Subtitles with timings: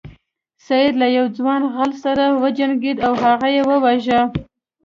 [0.65, 4.21] سید له یو ځوان غل سره وجنګیده او هغه یې وواژه.